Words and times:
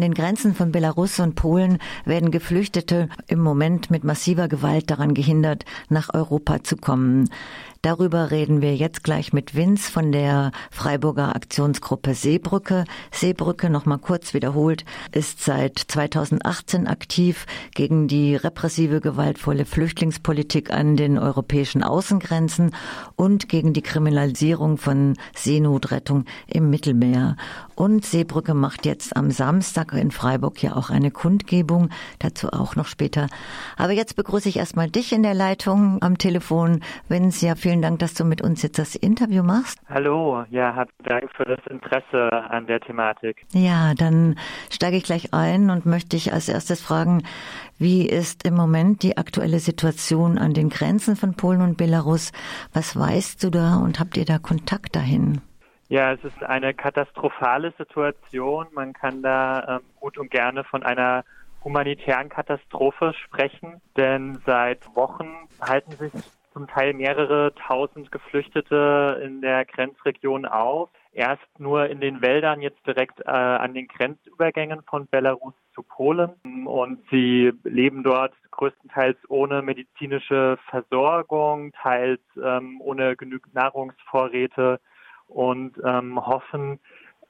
An 0.00 0.12
den 0.12 0.14
Grenzen 0.14 0.54
von 0.54 0.72
Belarus 0.72 1.20
und 1.20 1.34
Polen 1.34 1.76
werden 2.06 2.30
Geflüchtete 2.30 3.10
im 3.26 3.38
Moment 3.38 3.90
mit 3.90 4.02
massiver 4.02 4.48
Gewalt 4.48 4.90
daran 4.90 5.12
gehindert, 5.12 5.66
nach 5.90 6.14
Europa 6.14 6.64
zu 6.64 6.78
kommen. 6.78 7.28
Darüber 7.82 8.30
reden 8.30 8.60
wir 8.60 8.76
jetzt 8.76 9.04
gleich 9.04 9.32
mit 9.32 9.54
Vince 9.54 9.90
von 9.90 10.12
der 10.12 10.52
Freiburger 10.70 11.34
Aktionsgruppe 11.34 12.12
Seebrücke. 12.12 12.84
Seebrücke, 13.10 13.70
nochmal 13.70 13.96
kurz 13.96 14.34
wiederholt, 14.34 14.84
ist 15.12 15.42
seit 15.42 15.78
2018 15.78 16.86
aktiv 16.86 17.46
gegen 17.74 18.06
die 18.06 18.36
repressive, 18.36 19.00
gewaltvolle 19.00 19.64
Flüchtlingspolitik 19.64 20.70
an 20.70 20.96
den 20.96 21.16
europäischen 21.16 21.82
Außengrenzen 21.82 22.76
und 23.16 23.48
gegen 23.48 23.72
die 23.72 23.80
Kriminalisierung 23.80 24.76
von 24.76 25.16
Seenotrettung 25.34 26.26
im 26.48 26.68
Mittelmeer. 26.68 27.36
Und 27.76 28.04
Seebrücke 28.04 28.52
macht 28.52 28.84
jetzt 28.84 29.16
am 29.16 29.30
Samstag 29.30 29.94
in 29.94 30.10
Freiburg 30.10 30.62
ja 30.62 30.76
auch 30.76 30.90
eine 30.90 31.10
Kundgebung, 31.10 31.88
dazu 32.18 32.52
auch 32.52 32.76
noch 32.76 32.84
später. 32.84 33.28
Aber 33.78 33.92
jetzt 33.92 34.16
begrüße 34.16 34.50
ich 34.50 34.58
erstmal 34.58 34.90
dich 34.90 35.14
in 35.14 35.22
der 35.22 35.32
Leitung 35.32 35.96
am 36.02 36.18
Telefon. 36.18 36.80
Vince, 37.08 37.46
ja, 37.46 37.54
vielen 37.54 37.69
Dank, 37.78 38.00
dass 38.00 38.14
du 38.14 38.24
mit 38.24 38.42
uns 38.42 38.62
jetzt 38.62 38.78
das 38.78 38.96
Interview 38.96 39.42
machst. 39.42 39.78
Hallo, 39.88 40.44
ja, 40.50 40.74
hab 40.74 40.88
Dank 41.04 41.30
für 41.36 41.44
das 41.44 41.60
Interesse 41.68 42.30
an 42.50 42.66
der 42.66 42.80
Thematik. 42.80 43.46
Ja, 43.52 43.94
dann 43.94 44.36
steige 44.70 44.96
ich 44.96 45.04
gleich 45.04 45.32
ein 45.32 45.70
und 45.70 45.86
möchte 45.86 46.10
dich 46.10 46.32
als 46.32 46.48
erstes 46.48 46.82
fragen, 46.82 47.22
wie 47.78 48.08
ist 48.08 48.46
im 48.46 48.54
Moment 48.54 49.02
die 49.02 49.16
aktuelle 49.16 49.60
Situation 49.60 50.36
an 50.36 50.52
den 50.52 50.68
Grenzen 50.68 51.16
von 51.16 51.34
Polen 51.34 51.62
und 51.62 51.76
Belarus? 51.76 52.32
Was 52.72 52.98
weißt 52.98 53.42
du 53.44 53.50
da 53.50 53.76
und 53.76 54.00
habt 54.00 54.16
ihr 54.16 54.24
da 54.24 54.38
Kontakt 54.38 54.96
dahin? 54.96 55.40
Ja, 55.88 56.12
es 56.12 56.22
ist 56.24 56.42
eine 56.42 56.74
katastrophale 56.74 57.72
Situation. 57.76 58.66
Man 58.72 58.92
kann 58.92 59.22
da 59.22 59.76
ähm, 59.76 59.80
gut 59.98 60.18
und 60.18 60.30
gerne 60.30 60.62
von 60.64 60.82
einer 60.82 61.24
humanitären 61.64 62.28
Katastrophe 62.28 63.12
sprechen, 63.24 63.80
denn 63.96 64.40
seit 64.46 64.94
Wochen 64.94 65.48
halten 65.60 65.92
sich 65.92 66.12
zum 66.52 66.66
Teil 66.66 66.94
mehrere 66.94 67.52
tausend 67.54 68.10
Geflüchtete 68.10 69.20
in 69.24 69.40
der 69.40 69.64
Grenzregion 69.64 70.46
auf. 70.46 70.90
Erst 71.12 71.58
nur 71.58 71.86
in 71.86 72.00
den 72.00 72.22
Wäldern, 72.22 72.60
jetzt 72.60 72.84
direkt 72.86 73.20
äh, 73.20 73.30
an 73.30 73.74
den 73.74 73.88
Grenzübergängen 73.88 74.82
von 74.88 75.06
Belarus 75.08 75.54
zu 75.74 75.82
Polen. 75.82 76.30
Und 76.66 77.02
sie 77.10 77.52
leben 77.64 78.02
dort 78.02 78.32
größtenteils 78.50 79.18
ohne 79.28 79.62
medizinische 79.62 80.58
Versorgung, 80.68 81.72
teils 81.72 82.20
ähm, 82.42 82.80
ohne 82.80 83.16
genügend 83.16 83.54
Nahrungsvorräte 83.54 84.80
und 85.26 85.80
ähm, 85.84 86.24
hoffen, 86.24 86.78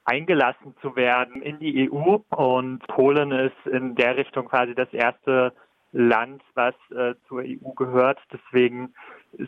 eingelassen 0.05 0.75
zu 0.81 0.97
werden 0.97 1.43
in 1.43 1.59
die 1.59 1.91
EU. 1.91 2.19
Und 2.31 2.87
Polen 2.89 3.33
ist 3.33 3.67
in 3.67 3.95
der 3.95 4.17
Richtung 4.17 4.47
quasi 4.47 4.75
das 4.75 4.93
erste 4.93 5.53
Land, 5.93 6.43
was 6.55 6.75
äh, 6.91 7.15
zur 7.29 7.41
EU 7.41 7.73
gehört. 7.77 8.19
Deswegen 8.33 8.95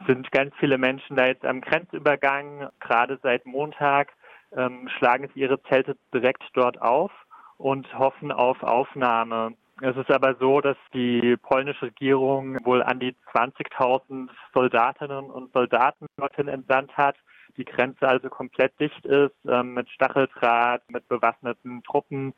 sind 0.07 0.31
ganz 0.33 0.55
viele 0.59 0.79
Menschen 0.79 1.17
da 1.17 1.27
jetzt 1.27 1.45
am 1.45 1.61
Grenzübergang. 1.61 2.69
Gerade 2.81 3.19
seit 3.23 3.47
Montag 3.47 4.12
ähm, 4.57 4.89
schlagen 4.99 5.29
sie 5.33 5.41
ihre 5.41 5.62
Zelte 5.65 5.97
direkt 6.12 6.43
dort 6.55 6.81
auf 6.81 7.12
und 7.59 7.97
hoffen 7.99 8.33
auf 8.33 8.62
Aufnahme. 8.62 9.55
Es 9.81 9.97
ist 9.97 10.11
aber 10.11 10.37
so, 10.37 10.61
dass 10.61 10.77
die 10.93 11.37
polnische 11.37 11.87
Regierung 11.87 12.59
wohl 12.65 12.83
an 12.83 13.01
die 13.01 13.17
20.000 13.33 14.29
Soldatinnen 14.55 15.31
und 15.31 15.53
Soldaten 15.53 16.06
dorthin 16.17 16.49
entsandt 16.49 16.97
hat. 16.97 17.17
Die 17.56 17.65
Grenze 17.65 18.06
also 18.06 18.29
komplett 18.29 18.79
dicht 18.81 19.05
ist, 19.05 19.34
ähm, 19.47 19.75
mit 19.75 19.89
Stacheldraht, 19.91 20.83
mit 20.89 21.09
bewaffneten 21.09 21.83
Truppen 21.83 22.34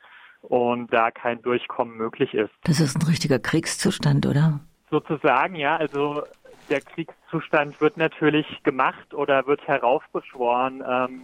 und 0.48 0.92
da 0.92 1.10
kein 1.10 1.40
Durchkommen 1.42 1.96
möglich 1.96 2.34
ist. 2.34 2.52
Das 2.64 2.80
ist 2.80 2.96
ein 2.96 3.02
richtiger 3.02 3.38
Kriegszustand, 3.38 4.26
oder? 4.26 4.60
Sozusagen, 4.90 5.56
ja. 5.56 5.76
Also 5.76 6.22
der 6.68 6.80
Kriegszustand 6.80 7.80
wird 7.80 7.96
natürlich 7.96 8.46
gemacht 8.62 9.14
oder 9.14 9.46
wird 9.46 9.66
heraufbeschworen. 9.66 10.82
Ähm, 10.86 11.22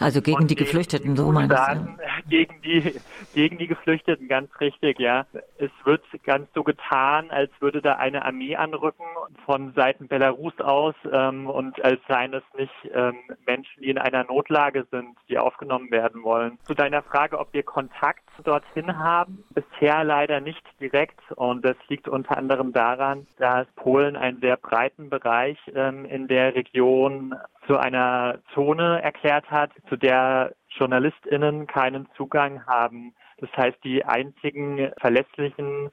also 0.00 0.22
gegen 0.22 0.46
die 0.46 0.54
Geflüchteten, 0.54 1.16
so 1.16 1.32
meinst 1.32 1.56
du? 1.56 1.98
Gegen 2.28 2.60
die, 2.60 2.94
gegen 3.34 3.56
die 3.56 3.68
Geflüchteten, 3.68 4.28
ganz 4.28 4.50
richtig, 4.60 4.98
ja. 4.98 5.24
Es 5.56 5.70
wird 5.84 6.02
ganz 6.24 6.46
so 6.54 6.62
getan, 6.62 7.30
als 7.30 7.50
würde 7.60 7.80
da 7.80 7.94
eine 7.94 8.24
Armee 8.24 8.54
anrücken 8.54 9.04
von 9.46 9.72
Seiten 9.72 10.08
Belarus 10.08 10.52
aus 10.60 10.94
ähm, 11.10 11.48
und 11.48 11.82
als 11.82 12.00
seien 12.06 12.34
es 12.34 12.42
nicht 12.58 12.72
ähm, 12.92 13.16
Menschen, 13.46 13.82
die 13.82 13.88
in 13.88 13.96
einer 13.96 14.24
Notlage 14.24 14.86
sind, 14.90 15.16
die 15.30 15.38
aufgenommen 15.38 15.90
werden 15.90 16.22
wollen. 16.22 16.58
Zu 16.64 16.74
deiner 16.74 17.02
Frage, 17.02 17.38
ob 17.38 17.52
wir 17.54 17.62
Kontakt 17.62 18.28
dorthin 18.44 18.98
haben, 18.98 19.44
bisher 19.54 20.04
leider 20.04 20.40
nicht 20.40 20.62
direkt 20.80 21.20
und 21.36 21.64
das 21.64 21.76
liegt 21.88 22.08
unter 22.08 22.36
anderem 22.36 22.72
daran, 22.72 23.26
dass 23.38 23.66
Polen 23.76 24.16
einen 24.16 24.40
sehr 24.40 24.58
breiten 24.58 25.08
Bereich 25.08 25.58
ähm, 25.74 26.04
in 26.04 26.28
der 26.28 26.54
Region 26.54 27.34
zu 27.68 27.76
einer 27.76 28.40
Zone 28.54 29.02
erklärt 29.02 29.48
hat, 29.50 29.70
zu 29.88 29.96
der 29.96 30.54
JournalistInnen 30.70 31.66
keinen 31.66 32.08
Zugang 32.16 32.66
haben. 32.66 33.14
Das 33.36 33.50
heißt, 33.56 33.78
die 33.84 34.04
einzigen 34.04 34.90
verlässlichen 34.98 35.90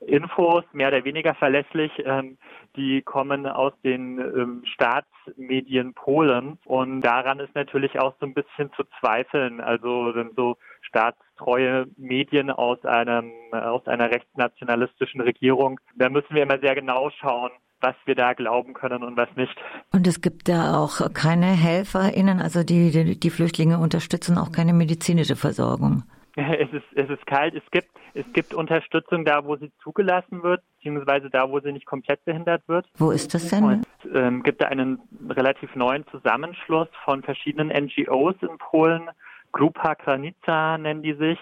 Infos, 0.00 0.62
mehr 0.72 0.88
oder 0.88 1.04
weniger 1.04 1.34
verlässlich, 1.34 1.90
ähm, 2.04 2.38
die 2.76 3.02
kommen 3.02 3.46
aus 3.46 3.72
den 3.82 4.18
ähm, 4.18 4.62
Staatsmedien 4.66 5.94
Polen. 5.94 6.58
Und 6.64 7.00
daran 7.00 7.40
ist 7.40 7.54
natürlich 7.54 7.98
auch 7.98 8.14
so 8.20 8.26
ein 8.26 8.34
bisschen 8.34 8.70
zu 8.74 8.84
zweifeln. 9.00 9.60
Also 9.60 10.12
sind 10.12 10.36
so 10.36 10.58
staatstreue 10.82 11.86
Medien 11.96 12.50
aus 12.50 12.84
einem, 12.84 13.32
aus 13.52 13.86
einer 13.86 14.10
rechtsnationalistischen 14.10 15.22
Regierung. 15.22 15.80
Da 15.96 16.08
müssen 16.08 16.34
wir 16.34 16.42
immer 16.42 16.58
sehr 16.58 16.74
genau 16.74 17.10
schauen, 17.10 17.50
was 17.80 17.94
wir 18.04 18.14
da 18.14 18.32
glauben 18.32 18.74
können 18.74 19.02
und 19.02 19.16
was 19.16 19.28
nicht. 19.36 19.56
Und 19.92 20.06
es 20.06 20.20
gibt 20.20 20.48
da 20.48 20.76
auch 20.76 21.12
keine 21.12 21.46
HelferInnen, 21.46 22.40
also 22.40 22.62
die, 22.62 22.90
die, 22.90 23.18
die 23.18 23.30
Flüchtlinge 23.30 23.78
unterstützen 23.78 24.38
auch 24.38 24.52
keine 24.52 24.72
medizinische 24.72 25.36
Versorgung. 25.36 26.04
Es 26.36 26.70
ist, 26.70 26.84
es 26.94 27.08
ist 27.08 27.26
kalt. 27.26 27.54
Es 27.54 27.62
gibt, 27.70 27.88
es 28.12 28.24
gibt 28.34 28.52
Unterstützung 28.52 29.24
da, 29.24 29.46
wo 29.46 29.56
sie 29.56 29.72
zugelassen 29.82 30.42
wird, 30.42 30.62
beziehungsweise 30.76 31.30
da, 31.30 31.50
wo 31.50 31.60
sie 31.60 31.72
nicht 31.72 31.86
komplett 31.86 32.22
behindert 32.26 32.62
wird. 32.68 32.86
Wo 32.98 33.10
ist 33.10 33.32
das 33.32 33.48
denn? 33.48 33.64
Und 33.64 33.86
es 34.04 34.10
ähm, 34.14 34.42
gibt 34.42 34.60
da 34.60 34.66
einen 34.66 35.00
relativ 35.30 35.74
neuen 35.74 36.06
Zusammenschluss 36.08 36.88
von 37.06 37.22
verschiedenen 37.22 37.68
NGOs 37.68 38.34
in 38.42 38.58
Polen. 38.58 39.08
Grupa 39.56 39.94
Granica 39.94 40.76
nennen 40.76 41.02
die 41.02 41.14
sich. 41.14 41.38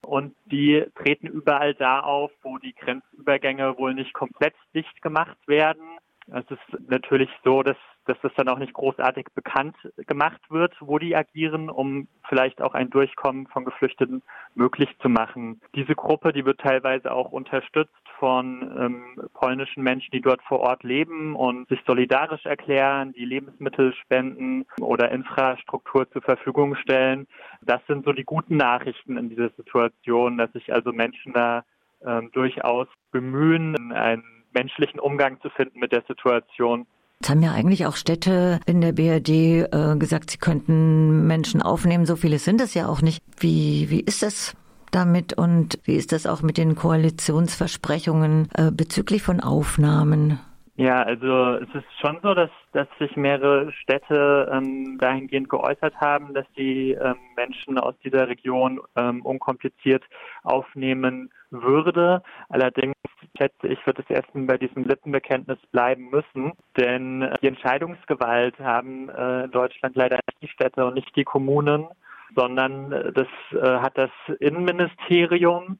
Und 0.00 0.34
die 0.46 0.86
treten 0.94 1.26
überall 1.26 1.74
da 1.74 2.00
auf, 2.00 2.30
wo 2.42 2.56
die 2.58 2.74
Grenzübergänge 2.74 3.76
wohl 3.76 3.94
nicht 3.94 4.14
komplett 4.14 4.54
dicht 4.74 5.02
gemacht 5.02 5.36
werden. 5.46 5.98
Es 6.28 6.44
ist 6.50 6.88
natürlich 6.88 7.30
so, 7.44 7.62
dass 7.62 7.76
dass 8.08 8.18
das 8.22 8.32
dann 8.36 8.48
auch 8.48 8.58
nicht 8.58 8.72
großartig 8.72 9.26
bekannt 9.34 9.76
gemacht 10.06 10.40
wird, 10.48 10.74
wo 10.80 10.98
die 10.98 11.14
agieren, 11.14 11.68
um 11.68 12.08
vielleicht 12.28 12.62
auch 12.62 12.74
ein 12.74 12.90
Durchkommen 12.90 13.46
von 13.48 13.66
Geflüchteten 13.66 14.22
möglich 14.54 14.88
zu 15.00 15.08
machen. 15.10 15.60
Diese 15.74 15.94
Gruppe, 15.94 16.32
die 16.32 16.44
wird 16.44 16.60
teilweise 16.60 17.12
auch 17.12 17.30
unterstützt 17.30 17.92
von 18.18 18.62
ähm, 18.78 19.28
polnischen 19.34 19.82
Menschen, 19.82 20.10
die 20.12 20.20
dort 20.20 20.42
vor 20.42 20.60
Ort 20.60 20.82
leben 20.82 21.36
und 21.36 21.68
sich 21.68 21.80
solidarisch 21.86 22.44
erklären, 22.44 23.12
die 23.12 23.24
Lebensmittel 23.24 23.94
spenden 23.94 24.64
oder 24.80 25.10
Infrastruktur 25.10 26.10
zur 26.10 26.22
Verfügung 26.22 26.74
stellen. 26.76 27.26
Das 27.62 27.80
sind 27.86 28.04
so 28.04 28.12
die 28.12 28.24
guten 28.24 28.56
Nachrichten 28.56 29.16
in 29.16 29.28
dieser 29.28 29.50
Situation, 29.50 30.38
dass 30.38 30.52
sich 30.52 30.72
also 30.72 30.92
Menschen 30.92 31.32
da 31.32 31.64
ähm, 32.04 32.30
durchaus 32.32 32.88
bemühen, 33.10 33.92
einen 33.92 34.24
menschlichen 34.52 35.00
Umgang 35.00 35.40
zu 35.40 35.50
finden 35.50 35.78
mit 35.78 35.92
der 35.92 36.02
Situation. 36.06 36.86
Jetzt 37.20 37.30
haben 37.30 37.42
ja 37.42 37.52
eigentlich 37.52 37.86
auch 37.86 37.96
Städte 37.96 38.60
in 38.66 38.80
der 38.80 38.92
BRD 38.92 39.28
äh, 39.28 39.96
gesagt, 39.98 40.30
sie 40.30 40.38
könnten 40.38 41.26
Menschen 41.26 41.62
aufnehmen. 41.62 42.06
So 42.06 42.14
viele 42.14 42.38
sind 42.38 42.60
es 42.60 42.74
ja 42.74 42.86
auch 42.86 43.02
nicht. 43.02 43.24
Wie, 43.38 43.90
wie 43.90 44.00
ist 44.00 44.22
das 44.22 44.56
damit 44.90 45.34
und 45.34 45.78
wie 45.84 45.96
ist 45.96 46.12
das 46.12 46.26
auch 46.26 46.42
mit 46.42 46.58
den 46.58 46.74
Koalitionsversprechungen 46.74 48.48
äh, 48.54 48.70
bezüglich 48.70 49.22
von 49.22 49.40
Aufnahmen? 49.40 50.40
Ja, 50.78 51.02
also 51.02 51.54
es 51.54 51.68
ist 51.74 51.86
schon 52.00 52.20
so, 52.22 52.34
dass, 52.34 52.50
dass 52.72 52.86
sich 53.00 53.16
mehrere 53.16 53.72
Städte 53.72 54.48
ähm, 54.52 54.96
dahingehend 55.00 55.48
geäußert 55.48 55.96
haben, 55.96 56.34
dass 56.34 56.46
die 56.56 56.92
ähm, 56.92 57.16
Menschen 57.36 57.78
aus 57.78 57.96
dieser 58.04 58.28
Region 58.28 58.80
ähm, 58.94 59.22
unkompliziert 59.22 60.04
aufnehmen 60.44 61.30
würde. 61.50 62.22
Allerdings 62.48 62.94
schätze 63.36 63.66
ich, 63.66 63.84
wird 63.88 63.98
es 63.98 64.08
erst 64.08 64.28
bei 64.32 64.56
diesem 64.56 64.84
Lippenbekenntnis 64.84 65.58
bleiben 65.72 66.10
müssen, 66.10 66.52
denn 66.76 67.28
die 67.42 67.48
Entscheidungsgewalt 67.48 68.56
haben 68.60 69.08
äh, 69.08 69.46
in 69.46 69.50
Deutschland 69.50 69.96
leider 69.96 70.20
nicht 70.26 70.42
die 70.42 70.48
Städte 70.48 70.86
und 70.86 70.94
nicht 70.94 71.14
die 71.16 71.24
Kommunen, 71.24 71.88
sondern 72.34 72.92
äh, 72.92 73.12
das 73.12 73.28
äh, 73.52 73.78
hat 73.80 73.96
das 73.96 74.10
Innenministerium 74.40 75.78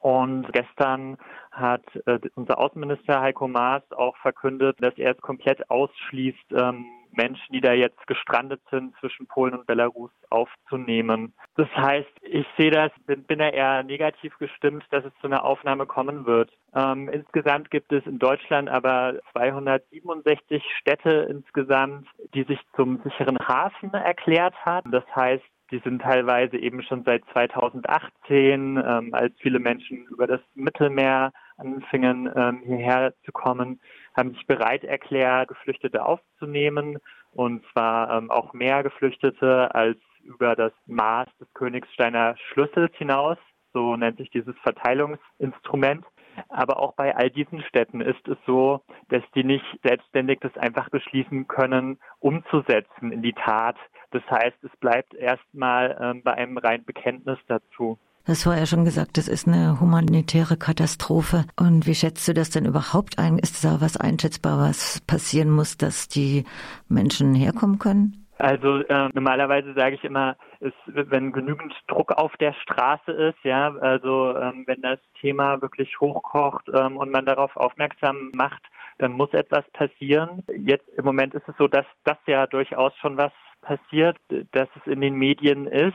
und 0.00 0.52
gestern 0.52 1.18
hat 1.50 1.84
äh, 2.06 2.18
unser 2.34 2.58
Außenminister 2.58 3.20
Heiko 3.20 3.48
Maas 3.48 3.82
auch 3.92 4.16
verkündet, 4.18 4.76
dass 4.80 4.96
er 4.96 5.12
es 5.12 5.20
komplett 5.20 5.68
ausschließt, 5.70 6.52
ähm, 6.52 6.86
Menschen, 7.14 7.52
die 7.52 7.60
da 7.60 7.72
jetzt 7.72 8.06
gestrandet 8.06 8.62
sind 8.70 8.94
zwischen 8.98 9.26
Polen 9.26 9.54
und 9.54 9.66
Belarus, 9.66 10.10
aufzunehmen. 10.30 11.34
Das 11.56 11.68
heißt, 11.76 12.08
ich 12.22 12.46
sehe 12.56 12.70
das, 12.70 12.90
bin, 13.06 13.24
bin 13.24 13.38
da 13.38 13.48
eher 13.48 13.82
negativ 13.82 14.36
gestimmt, 14.38 14.84
dass 14.90 15.04
es 15.04 15.12
zu 15.20 15.26
einer 15.26 15.44
Aufnahme 15.44 15.84
kommen 15.84 16.24
wird. 16.24 16.50
Ähm, 16.74 17.10
insgesamt 17.10 17.70
gibt 17.70 17.92
es 17.92 18.06
in 18.06 18.18
Deutschland 18.18 18.70
aber 18.70 19.16
267 19.32 20.62
Städte 20.80 21.26
insgesamt, 21.28 22.08
die 22.34 22.44
sich 22.44 22.58
zum 22.76 23.02
sicheren 23.02 23.38
Hafen 23.46 23.92
erklärt 23.92 24.54
haben. 24.64 24.90
Das 24.90 25.04
heißt, 25.14 25.44
die 25.72 25.80
sind 25.80 26.02
teilweise 26.02 26.58
eben 26.58 26.82
schon 26.82 27.02
seit 27.04 27.24
2018, 27.32 28.76
ähm, 28.76 29.14
als 29.14 29.32
viele 29.40 29.58
Menschen 29.58 30.04
über 30.04 30.26
das 30.26 30.40
Mittelmeer 30.54 31.32
anfingen, 31.56 32.30
ähm, 32.36 32.60
hierher 32.64 33.14
zu 33.24 33.32
kommen, 33.32 33.80
haben 34.14 34.34
sich 34.34 34.46
bereit 34.46 34.84
erklärt, 34.84 35.48
Geflüchtete 35.48 36.04
aufzunehmen. 36.04 36.98
Und 37.32 37.64
zwar 37.72 38.18
ähm, 38.18 38.30
auch 38.30 38.52
mehr 38.52 38.82
Geflüchtete 38.82 39.74
als 39.74 39.98
über 40.22 40.54
das 40.54 40.72
Maß 40.86 41.28
des 41.40 41.52
Königsteiner 41.54 42.36
Schlüssels 42.52 42.94
hinaus. 42.96 43.38
So 43.72 43.96
nennt 43.96 44.18
sich 44.18 44.30
dieses 44.30 44.54
Verteilungsinstrument. 44.62 46.04
Aber 46.48 46.78
auch 46.80 46.94
bei 46.94 47.14
all 47.16 47.30
diesen 47.30 47.62
Städten 47.62 48.00
ist 48.00 48.26
es 48.28 48.38
so, 48.46 48.82
dass 49.08 49.22
die 49.34 49.44
nicht 49.44 49.64
selbstständig 49.82 50.40
das 50.40 50.56
einfach 50.56 50.88
beschließen 50.90 51.46
können, 51.48 51.98
umzusetzen 52.20 53.12
in 53.12 53.22
die 53.22 53.34
Tat, 53.34 53.76
das 54.12 54.22
heißt, 54.30 54.56
es 54.62 54.76
bleibt 54.78 55.14
erstmal 55.14 55.98
ähm, 56.00 56.22
bei 56.22 56.34
einem 56.34 56.58
reinen 56.58 56.84
Bekenntnis 56.84 57.38
dazu. 57.48 57.98
Das 58.24 58.46
war 58.46 58.56
ja 58.56 58.66
schon 58.66 58.84
gesagt, 58.84 59.18
das 59.18 59.26
ist 59.26 59.48
eine 59.48 59.80
humanitäre 59.80 60.56
Katastrophe. 60.56 61.44
Und 61.58 61.88
wie 61.88 61.94
schätzt 61.94 62.28
du 62.28 62.34
das 62.34 62.50
denn 62.50 62.66
überhaupt 62.66 63.18
ein? 63.18 63.38
Ist 63.38 63.64
da 63.64 63.80
was 63.80 63.96
einschätzbar, 63.96 64.58
was 64.58 65.00
passieren 65.00 65.50
muss, 65.50 65.76
dass 65.76 66.06
die 66.06 66.44
Menschen 66.88 67.34
herkommen 67.34 67.80
können? 67.80 68.22
Also 68.38 68.78
äh, 68.78 69.08
normalerweise 69.12 69.74
sage 69.74 69.96
ich 69.96 70.04
immer, 70.04 70.36
ist, 70.60 70.74
wenn 70.86 71.32
genügend 71.32 71.74
Druck 71.88 72.12
auf 72.12 72.36
der 72.38 72.52
Straße 72.54 73.12
ist, 73.12 73.38
ja, 73.44 73.72
also 73.76 74.36
ähm, 74.36 74.64
wenn 74.66 74.82
das 74.82 74.98
Thema 75.20 75.60
wirklich 75.60 76.00
hochkocht 76.00 76.68
ähm, 76.74 76.96
und 76.96 77.10
man 77.10 77.26
darauf 77.26 77.56
aufmerksam 77.56 78.30
macht, 78.34 78.62
dann 78.98 79.12
muss 79.12 79.32
etwas 79.32 79.64
passieren. 79.72 80.42
Jetzt 80.56 80.88
im 80.96 81.04
Moment 81.04 81.34
ist 81.34 81.48
es 81.48 81.56
so, 81.56 81.68
dass 81.68 81.86
das 82.04 82.18
ja 82.26 82.46
durchaus 82.46 82.92
schon 82.96 83.16
was 83.16 83.32
passiert, 83.62 84.18
dass 84.52 84.68
es 84.76 84.92
in 84.92 85.00
den 85.00 85.14
Medien 85.14 85.66
ist, 85.66 85.94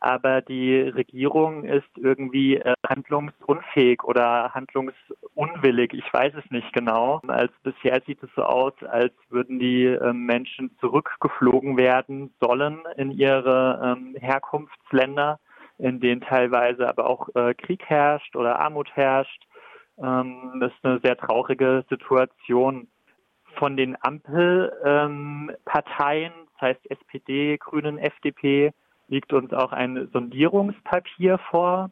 aber 0.00 0.42
die 0.42 0.82
Regierung 0.82 1.64
ist 1.64 1.88
irgendwie 1.96 2.56
äh, 2.56 2.74
handlungsunfähig 2.86 4.04
oder 4.04 4.52
handlungsunwillig. 4.52 5.94
Ich 5.94 6.12
weiß 6.12 6.34
es 6.34 6.50
nicht 6.50 6.72
genau. 6.72 7.20
Als 7.26 7.52
bisher 7.62 8.02
sieht 8.06 8.22
es 8.22 8.30
so 8.36 8.42
aus, 8.42 8.74
als 8.88 9.12
würden 9.30 9.58
die 9.58 9.84
äh, 9.84 10.12
Menschen 10.12 10.76
zurückgeflogen 10.80 11.76
werden 11.76 12.34
sollen 12.40 12.80
in 12.96 13.10
ihre 13.10 13.96
ähm, 13.96 14.16
Herkunftsländer, 14.20 15.40
in 15.78 16.00
denen 16.00 16.20
teilweise 16.20 16.88
aber 16.88 17.08
auch 17.08 17.28
äh, 17.34 17.54
Krieg 17.54 17.84
herrscht 17.86 18.36
oder 18.36 18.58
Armut 18.58 18.90
herrscht. 18.94 19.46
Ähm, 19.98 20.58
das 20.60 20.72
ist 20.72 20.84
eine 20.84 21.00
sehr 21.02 21.16
traurige 21.16 21.84
Situation 21.88 22.88
von 23.56 23.76
den 23.76 23.96
Ampelparteien, 24.00 26.32
ähm, 26.32 26.45
das 26.58 26.68
heißt 26.70 26.90
SPD, 26.90 27.58
Grünen, 27.58 27.98
FDP, 27.98 28.72
liegt 29.08 29.32
uns 29.32 29.52
auch 29.52 29.72
ein 29.72 30.08
Sondierungspapier 30.12 31.38
vor. 31.50 31.90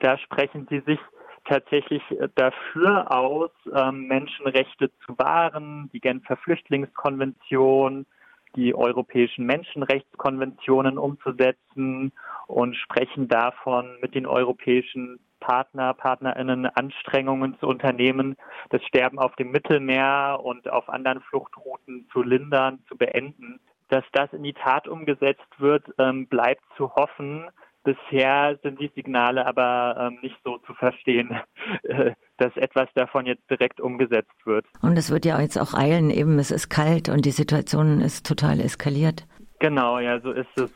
Da 0.00 0.18
sprechen 0.18 0.66
sie 0.70 0.80
sich 0.80 0.98
tatsächlich 1.44 2.02
dafür 2.34 3.10
aus, 3.14 3.50
ähm, 3.74 4.06
Menschenrechte 4.06 4.90
zu 5.04 5.18
wahren, 5.18 5.90
die 5.92 6.00
Genfer 6.00 6.36
Flüchtlingskonvention, 6.36 8.06
die 8.54 8.74
europäischen 8.74 9.46
Menschenrechtskonventionen 9.46 10.98
umzusetzen 10.98 12.12
und 12.46 12.76
sprechen 12.76 13.28
davon, 13.28 13.96
mit 14.00 14.14
den 14.14 14.26
europäischen 14.26 15.18
Partner, 15.40 15.94
Partnerinnen 15.94 16.66
Anstrengungen 16.66 17.58
zu 17.58 17.66
unternehmen, 17.66 18.36
das 18.70 18.82
Sterben 18.84 19.18
auf 19.18 19.34
dem 19.36 19.50
Mittelmeer 19.50 20.38
und 20.42 20.70
auf 20.70 20.88
anderen 20.88 21.20
Fluchtrouten 21.22 22.08
zu 22.12 22.22
lindern, 22.22 22.78
zu 22.88 22.96
beenden. 22.96 23.58
Dass 23.92 24.04
das 24.12 24.32
in 24.32 24.42
die 24.42 24.54
Tat 24.54 24.88
umgesetzt 24.88 25.46
wird, 25.58 25.84
ähm, 25.98 26.26
bleibt 26.26 26.62
zu 26.78 26.94
hoffen. 26.94 27.50
Bisher 27.84 28.58
sind 28.62 28.80
die 28.80 28.90
Signale 28.94 29.44
aber 29.44 29.96
ähm, 29.98 30.18
nicht 30.22 30.38
so 30.44 30.56
zu 30.66 30.72
verstehen, 30.72 31.38
äh, 31.82 32.12
dass 32.38 32.56
etwas 32.56 32.88
davon 32.94 33.26
jetzt 33.26 33.42
direkt 33.50 33.82
umgesetzt 33.82 34.46
wird. 34.46 34.64
Und 34.80 34.96
es 34.96 35.10
wird 35.10 35.26
ja 35.26 35.38
jetzt 35.38 35.58
auch 35.58 35.74
eilen, 35.74 36.08
eben 36.08 36.38
es 36.38 36.50
ist 36.50 36.70
kalt 36.70 37.10
und 37.10 37.26
die 37.26 37.32
Situation 37.32 38.00
ist 38.00 38.24
total 38.26 38.60
eskaliert. 38.60 39.26
Genau, 39.58 39.98
ja, 39.98 40.18
so 40.20 40.32
ist 40.32 40.56
es. 40.58 40.72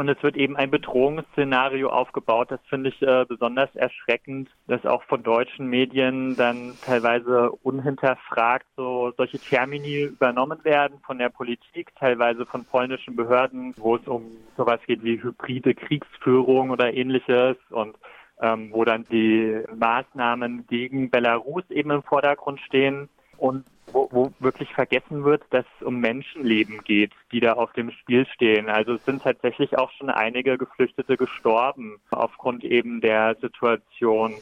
Und 0.00 0.08
es 0.08 0.22
wird 0.22 0.34
eben 0.34 0.56
ein 0.56 0.70
Bedrohungsszenario 0.70 1.90
aufgebaut. 1.90 2.50
Das 2.50 2.60
finde 2.70 2.88
ich 2.88 3.02
äh, 3.02 3.26
besonders 3.28 3.68
erschreckend, 3.76 4.48
dass 4.66 4.86
auch 4.86 5.02
von 5.02 5.22
deutschen 5.22 5.66
Medien 5.66 6.36
dann 6.36 6.72
teilweise 6.82 7.50
unhinterfragt 7.50 8.64
so 8.78 9.12
solche 9.18 9.38
Termini 9.38 10.04
übernommen 10.04 10.64
werden 10.64 11.00
von 11.04 11.18
der 11.18 11.28
Politik, 11.28 11.94
teilweise 11.96 12.46
von 12.46 12.64
polnischen 12.64 13.14
Behörden, 13.14 13.74
wo 13.76 13.96
es 13.96 14.08
um 14.08 14.22
sowas 14.56 14.80
geht 14.86 15.04
wie 15.04 15.22
hybride 15.22 15.74
Kriegsführung 15.74 16.70
oder 16.70 16.94
ähnliches 16.94 17.58
und 17.68 17.94
ähm, 18.40 18.70
wo 18.72 18.86
dann 18.86 19.04
die 19.12 19.62
Maßnahmen 19.76 20.66
gegen 20.66 21.10
Belarus 21.10 21.64
eben 21.68 21.90
im 21.90 22.02
Vordergrund 22.02 22.58
stehen. 22.60 23.10
Und 23.36 23.66
wo, 23.92 24.08
wo 24.10 24.32
wirklich 24.38 24.72
vergessen 24.72 25.24
wird, 25.24 25.42
dass 25.50 25.64
es 25.78 25.86
um 25.86 26.00
Menschenleben 26.00 26.82
geht, 26.84 27.12
die 27.32 27.40
da 27.40 27.54
auf 27.54 27.72
dem 27.72 27.90
Spiel 27.90 28.26
stehen. 28.26 28.68
Also 28.68 28.94
es 28.94 29.04
sind 29.04 29.22
tatsächlich 29.22 29.78
auch 29.78 29.90
schon 29.92 30.10
einige 30.10 30.58
Geflüchtete 30.58 31.16
gestorben 31.16 32.00
aufgrund 32.10 32.64
eben 32.64 33.00
der 33.00 33.36
Situation 33.40 34.34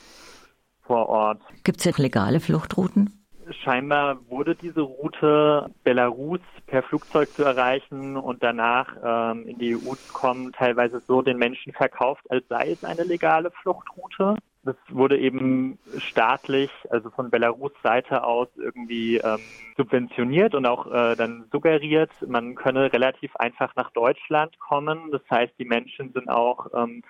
vor 0.83 1.09
Ort. 1.09 1.41
Gibt 1.65 1.79
es 1.79 1.85
jetzt 1.85 1.99
legale 1.99 2.41
Fluchtrouten? 2.41 3.15
Scheinbar 3.63 4.19
wurde 4.29 4.55
diese 4.55 4.83
Route 4.83 5.71
Belarus 5.83 6.41
per 6.67 6.83
Flugzeug 6.83 7.31
zu 7.33 7.45
erreichen 7.45 8.17
und 8.17 8.43
danach 8.43 8.89
ähm, 9.03 9.47
in 9.47 9.59
die 9.59 9.75
EU 9.75 9.95
zu 9.95 10.13
kommen, 10.13 10.53
teilweise 10.53 11.01
so 11.01 11.23
den 11.23 11.39
Menschen 11.39 11.73
verkauft, 11.73 12.31
als 12.31 12.47
sei 12.49 12.73
es 12.73 12.85
eine 12.85 13.05
legale 13.05 13.51
Fluchtroute. 13.63 14.37
Das 14.65 14.77
wurde 14.91 15.19
eben 15.19 15.79
staatlich, 15.99 16.71
also 16.91 17.11
von 17.11 17.31
Belarus 17.31 17.73
Seite 17.83 18.25
aus 18.25 18.49
irgendwie 18.57 19.19
ähm, 19.19 19.39
subventioniert 19.77 20.55
und 20.55 20.67
auch 20.67 20.87
äh, 20.87 21.15
dann 21.17 21.47
suggeriert, 21.53 22.11
man 22.27 22.55
könne 22.55 22.93
relativ 22.93 23.35
einfach 23.37 23.75
nach 23.77 23.91
Deutschland 23.93 24.59
kommen. 24.59 25.11
Das 25.13 25.23
heißt, 25.31 25.55
die 25.59 25.65
Menschen 25.65 26.13
sind 26.13 26.29
auch 26.29 26.67
ähm, 26.75 27.03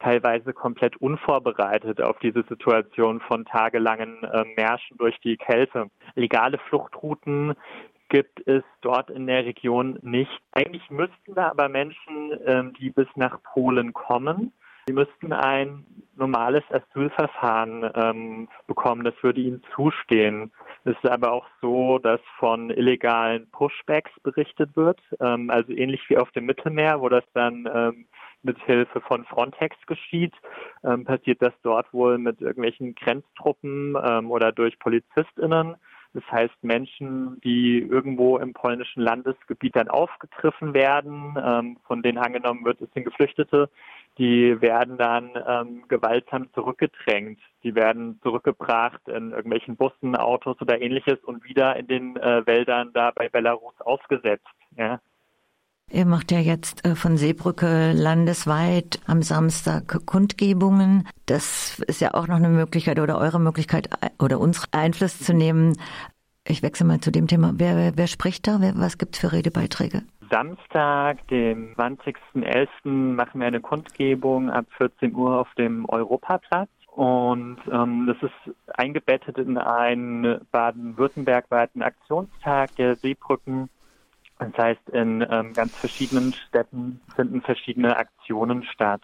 teilweise 0.00 0.52
komplett 0.52 0.96
unvorbereitet 0.96 2.00
auf 2.00 2.18
diese 2.18 2.42
Situation 2.48 3.20
von 3.20 3.44
tagelangen 3.44 4.22
äh, 4.24 4.44
Märschen 4.56 4.98
durch 4.98 5.18
die 5.20 5.36
Kälte. 5.36 5.88
Legale 6.14 6.58
Fluchtrouten 6.58 7.54
gibt 8.08 8.46
es 8.46 8.62
dort 8.82 9.08
in 9.08 9.26
der 9.26 9.46
Region 9.46 9.98
nicht. 10.02 10.42
Eigentlich 10.50 10.90
müssten 10.90 11.34
da 11.34 11.48
aber 11.50 11.68
Menschen, 11.68 12.38
ähm, 12.44 12.74
die 12.74 12.90
bis 12.90 13.08
nach 13.14 13.42
Polen 13.42 13.94
kommen, 13.94 14.52
Sie 14.86 14.92
müssten 14.92 15.32
ein 15.32 15.84
normales 16.16 16.64
Asylverfahren 16.70 17.90
ähm, 17.94 18.48
bekommen. 18.66 19.04
Das 19.04 19.14
würde 19.22 19.40
ihnen 19.40 19.62
zustehen. 19.74 20.52
Es 20.84 20.94
ist 20.96 21.08
aber 21.08 21.32
auch 21.32 21.46
so, 21.60 21.98
dass 21.98 22.20
von 22.38 22.70
illegalen 22.70 23.48
Pushbacks 23.50 24.10
berichtet 24.22 24.74
wird, 24.76 25.00
ähm, 25.20 25.50
also 25.50 25.72
ähnlich 25.72 26.02
wie 26.08 26.18
auf 26.18 26.30
dem 26.32 26.46
Mittelmeer, 26.46 27.00
wo 27.00 27.08
das 27.08 27.24
dann 27.34 27.68
ähm, 27.72 28.06
mit 28.42 28.58
Hilfe 28.64 29.00
von 29.00 29.24
Frontex 29.24 29.76
geschieht, 29.86 30.34
ähm, 30.84 31.04
passiert 31.04 31.40
das 31.40 31.52
dort 31.62 31.92
wohl 31.92 32.18
mit 32.18 32.40
irgendwelchen 32.40 32.94
Grenztruppen 32.94 33.96
ähm, 34.04 34.30
oder 34.30 34.52
durch 34.52 34.78
PolizistInnen. 34.78 35.76
Das 36.14 36.24
heißt, 36.30 36.62
Menschen, 36.62 37.40
die 37.40 37.78
irgendwo 37.78 38.36
im 38.38 38.52
polnischen 38.52 39.02
Landesgebiet 39.02 39.76
dann 39.76 39.88
aufgegriffen 39.88 40.74
werden, 40.74 41.36
ähm, 41.42 41.78
von 41.86 42.02
denen 42.02 42.18
angenommen 42.18 42.64
wird, 42.64 42.80
es 42.82 42.92
sind 42.92 43.04
Geflüchtete, 43.04 43.70
die 44.18 44.60
werden 44.60 44.98
dann 44.98 45.30
ähm, 45.46 45.84
gewaltsam 45.88 46.52
zurückgedrängt. 46.52 47.40
Die 47.62 47.74
werden 47.74 48.20
zurückgebracht 48.22 49.08
in 49.08 49.30
irgendwelchen 49.30 49.76
Bussen, 49.76 50.16
Autos 50.16 50.60
oder 50.60 50.82
ähnliches 50.82 51.18
und 51.24 51.44
wieder 51.44 51.76
in 51.76 51.86
den 51.86 52.16
äh, 52.16 52.46
Wäldern 52.46 52.90
da 52.92 53.10
bei 53.14 53.30
Belarus 53.30 53.74
ausgesetzt. 53.80 54.46
Ja. 54.76 55.00
Ihr 55.92 56.06
macht 56.06 56.32
ja 56.32 56.38
jetzt 56.38 56.86
äh, 56.86 56.94
von 56.94 57.18
Seebrücke 57.18 57.92
landesweit 57.92 58.98
am 59.06 59.20
Samstag 59.20 60.06
Kundgebungen. 60.06 61.06
Das 61.26 61.80
ist 61.80 62.00
ja 62.00 62.14
auch 62.14 62.26
noch 62.28 62.36
eine 62.36 62.48
Möglichkeit 62.48 62.98
oder 62.98 63.18
eure 63.18 63.38
Möglichkeit 63.38 63.90
äh, 64.00 64.08
oder 64.18 64.40
uns 64.40 64.66
Einfluss 64.72 65.18
zu 65.18 65.34
nehmen. 65.34 65.76
Ich 66.48 66.62
wechsle 66.62 66.86
mal 66.86 67.00
zu 67.00 67.12
dem 67.12 67.26
Thema. 67.26 67.52
Wer, 67.56 67.92
wer 67.94 68.06
spricht 68.06 68.48
da? 68.48 68.56
Wer, 68.60 68.72
was 68.78 68.96
gibt's 68.96 69.18
für 69.18 69.32
Redebeiträge? 69.32 70.02
Samstag, 70.30 71.28
dem 71.28 71.74
20.11., 71.74 72.88
machen 72.88 73.40
wir 73.40 73.46
eine 73.46 73.60
Kundgebung 73.60 74.48
ab 74.48 74.64
14 74.78 75.14
Uhr 75.14 75.40
auf 75.40 75.48
dem 75.58 75.86
Europaplatz. 75.90 76.70
Und 76.86 77.58
ähm, 77.70 78.06
das 78.06 78.16
ist 78.22 78.54
eingebettet 78.78 79.36
in 79.36 79.58
einen 79.58 80.40
baden-württemberg-weiten 80.52 81.82
Aktionstag 81.82 82.74
der 82.76 82.96
Seebrücken 82.96 83.68
Das 84.50 84.64
heißt, 84.64 84.88
in 84.90 85.26
ähm, 85.28 85.54
ganz 85.54 85.72
verschiedenen 85.78 86.32
Städten 86.48 87.00
finden 87.14 87.42
verschiedene 87.42 87.96
Aktionen 87.96 88.62
statt. 88.64 89.02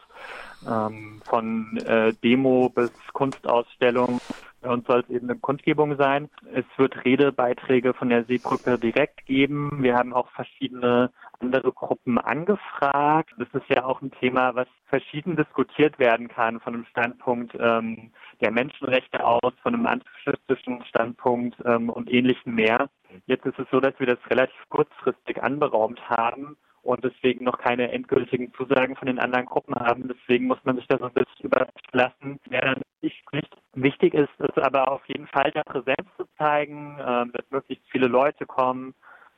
Ähm, 0.66 1.22
von 1.28 1.76
äh, 1.76 2.12
Demo 2.22 2.68
bis 2.68 2.90
Kunstausstellung. 3.12 4.20
Bei 4.60 4.70
uns 4.70 4.86
soll 4.88 5.00
es 5.00 5.10
eben 5.10 5.30
eine 5.30 5.38
Kundgebung 5.38 5.96
sein. 5.96 6.28
Es 6.52 6.64
wird 6.76 7.04
Redebeiträge 7.04 7.94
von 7.94 8.08
der 8.08 8.24
Seebrücke 8.24 8.76
direkt 8.76 9.24
geben. 9.26 9.70
Wir 9.82 9.94
haben 9.94 10.12
auch 10.12 10.28
verschiedene 10.30 11.12
andere 11.38 11.72
Gruppen 11.72 12.18
angefragt. 12.18 13.32
Das 13.38 13.48
ist 13.52 13.68
ja 13.68 13.84
auch 13.84 14.02
ein 14.02 14.10
Thema, 14.10 14.56
was 14.56 14.66
verschieden 14.88 15.36
diskutiert 15.36 16.00
werden 16.00 16.26
kann 16.26 16.58
von 16.58 16.74
einem 16.74 16.86
Standpunkt 16.86 17.56
ähm, 17.60 18.10
der 18.40 18.50
Menschenrechte 18.50 19.24
aus, 19.24 19.52
von 19.62 19.74
einem 19.74 19.86
antifaschistischen 19.86 20.84
Standpunkt 20.86 21.56
ähm, 21.64 21.88
und 21.88 22.12
ähnlichem 22.12 22.56
mehr. 22.56 22.90
Jetzt 23.26 23.46
ist 23.46 23.58
es 23.58 23.66
so, 23.70 23.80
dass 23.80 23.98
wir 23.98 24.06
das 24.06 24.18
relativ 24.30 24.56
kurzfristig 24.68 25.42
anberaumt 25.42 26.00
haben 26.08 26.56
und 26.82 27.04
deswegen 27.04 27.44
noch 27.44 27.58
keine 27.58 27.90
endgültigen 27.92 28.52
Zusagen 28.54 28.96
von 28.96 29.06
den 29.06 29.18
anderen 29.18 29.46
Gruppen 29.46 29.74
haben. 29.74 30.08
Deswegen 30.08 30.46
muss 30.46 30.58
man 30.64 30.76
sich 30.76 30.86
da 30.86 30.98
so 30.98 31.06
ein 31.06 31.12
bisschen 31.12 31.44
überlassen, 31.44 32.40
wer 32.48 32.60
dann 32.60 32.82
nicht 33.02 33.18
spricht. 33.18 33.54
Wichtig 33.74 34.14
ist 34.14 34.30
es 34.38 34.62
aber 34.62 34.90
auf 34.90 35.06
jeden 35.06 35.26
Fall, 35.28 35.50
da 35.52 35.62
Präsenz 35.64 36.08
zu 36.16 36.24
zeigen, 36.36 36.98
ähm, 37.00 37.32
dass 37.32 37.50
möglichst 37.50 37.84
viele 37.90 38.06
Leute 38.06 38.46
kommen. 38.46 38.94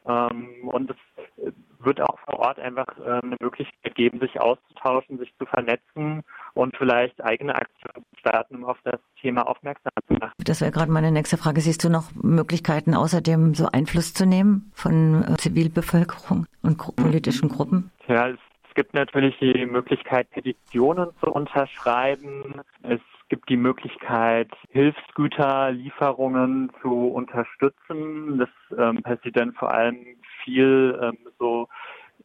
Ähm, 0.07 0.69
und 0.69 0.91
es 0.91 1.53
wird 1.81 2.01
auch 2.01 2.19
vor 2.21 2.39
Ort 2.39 2.59
einfach 2.59 2.87
äh, 2.99 3.21
eine 3.23 3.37
Möglichkeit 3.41 3.95
geben, 3.95 4.21
sich 4.21 4.41
auszutauschen, 4.41 5.19
sich 5.19 5.35
zu 5.39 5.47
vernetzen 5.47 6.23
und 6.55 6.77
vielleicht 6.77 7.23
eigene 7.23 7.55
Aktionen 7.55 8.07
starten, 8.21 8.57
um 8.57 8.65
auf 8.65 8.79
das 8.85 9.01
Thema 9.21 9.49
aufmerksam 9.49 9.93
zu 10.07 10.15
machen. 10.15 10.33
Das 10.39 10.61
wäre 10.61 10.71
gerade 10.71 10.93
meine 10.93 11.11
nächste 11.11 11.37
Frage. 11.37 11.61
Siehst 11.61 11.83
du 11.85 11.91
noch 11.91 12.15
Möglichkeiten, 12.15 12.95
außerdem 12.95 13.55
so 13.55 13.67
Einfluss 13.73 14.15
zu 14.15 14.27
nehmen 14.27 14.71
von 14.75 15.25
äh, 15.25 15.37
Zivilbevölkerung 15.37 16.47
und 16.63 16.79
gru 16.79 16.93
politischen 16.93 17.49
Gruppen? 17.49 17.91
Ja, 18.07 18.29
es, 18.29 18.39
gibt 18.75 18.95
natürlich 18.95 19.37
die 19.41 19.67
Möglichkeit, 19.67 20.31
Petitionen 20.31 21.09
zu 21.23 21.31
unterschreiben. 21.31 22.63
Es 22.83 23.01
gibt 23.29 23.49
die 23.49 23.57
Möglichkeit, 23.57 24.49
Hilfsgüterlieferungen 24.71 26.71
zu 26.81 27.09
unterstützen. 27.09 28.39
Das 28.39 28.49
ähm, 28.79 29.03
passiert 29.03 29.37
dann 29.37 29.53
vor 29.53 29.75
allem 29.75 29.99
viel 30.45 30.99
ähm, 31.03 31.19
so 31.39 31.69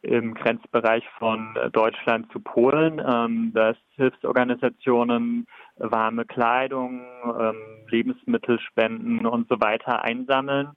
im 0.02 0.34
Grenzbereich 0.34 1.04
von 1.18 1.56
Deutschland 1.72 2.30
zu 2.32 2.40
Polen, 2.40 3.02
ähm, 3.04 3.52
dass 3.52 3.76
Hilfsorganisationen 3.96 5.46
warme 5.76 6.24
Kleidung, 6.24 7.02
ähm, 7.38 7.56
Lebensmittel 7.88 8.58
spenden 8.60 9.26
und 9.26 9.48
so 9.48 9.60
weiter 9.60 10.02
einsammeln. 10.02 10.70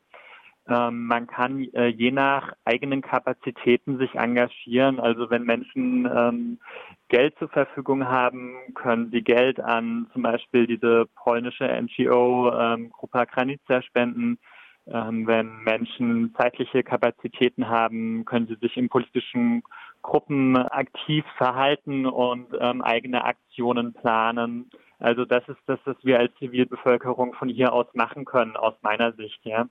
Ähm, 0.70 1.08
man 1.08 1.26
kann 1.26 1.64
äh, 1.74 1.88
je 1.88 2.12
nach 2.12 2.54
eigenen 2.64 3.02
Kapazitäten 3.02 3.98
sich 3.98 4.14
engagieren. 4.16 5.00
Also 5.00 5.30
wenn 5.30 5.44
Menschen 5.44 6.06
ähm, 6.06 6.60
Geld 7.08 7.36
zur 7.40 7.50
Verfügung 7.50 8.08
haben, 8.08 8.56
können 8.76 9.10
sie 9.12 9.24
Geld 9.24 9.60
an 9.60 10.08
zum 10.14 10.22
Beispiel 10.22 10.68
diese 10.68 11.08
polnische 11.16 11.66
NGO 11.66 12.52
ähm, 12.54 12.92
Grupa 12.92 13.26
Granica 13.26 13.82
spenden. 13.82 14.38
Ähm, 14.86 15.26
wenn 15.26 15.64
Menschen 15.64 16.36
zeitliche 16.38 16.84
Kapazitäten 16.84 17.68
haben, 17.68 18.26
können 18.26 18.48
sie 18.48 18.56
sich 18.56 18.78
in 18.78 18.90
politischen 18.90 19.64
Gruppen 20.02 20.56
aktiv 20.56 21.26
verhalten 21.38 22.06
und 22.06 22.48
ähm, 22.60 22.82
eigene 22.82 23.24
Aktionen 23.26 23.94
planen. 23.94 24.70
Also 25.00 25.26
das 25.26 25.48
ist 25.48 25.60
das, 25.66 25.80
was 25.86 25.98
wir 26.04 26.20
als 26.20 26.34
Zivilbevölkerung 26.36 27.34
von 27.34 27.50
hier 27.50 27.74
aus 27.74 27.88
machen 27.94 28.26
können, 28.26 28.56
aus 28.56 28.76
meiner 28.82 29.14
Sicht, 29.14 29.44
ja. 29.46 29.68